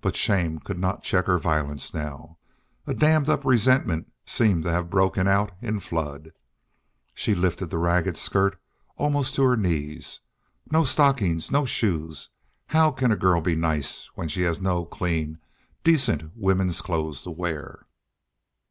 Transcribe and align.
But 0.00 0.16
shame 0.16 0.60
could 0.60 0.78
not 0.78 1.02
check 1.02 1.26
her 1.26 1.38
violence 1.38 1.92
now. 1.92 2.38
A 2.86 2.94
dammed 2.94 3.28
up 3.28 3.44
resentment 3.44 4.10
seemed 4.24 4.62
to 4.62 4.72
have 4.72 4.88
broken 4.88 5.28
out 5.28 5.52
in 5.60 5.78
flood. 5.78 6.30
She 7.14 7.34
lifted 7.34 7.66
the 7.66 7.76
ragged 7.76 8.16
skirt 8.16 8.58
almost 8.96 9.34
to 9.34 9.42
her 9.42 9.58
knees. 9.58 10.20
"No 10.72 10.84
stockings! 10.84 11.50
No 11.50 11.66
Shoes!... 11.66 12.30
How 12.68 12.90
can 12.90 13.12
a 13.12 13.14
girl 13.16 13.42
be 13.42 13.56
nice 13.56 14.06
when 14.14 14.26
she 14.28 14.40
has 14.40 14.58
no 14.58 14.86
clean, 14.86 15.38
decent 15.84 16.34
woman's 16.34 16.80
clothes 16.80 17.20
to 17.24 17.30
wear?" 17.30 17.84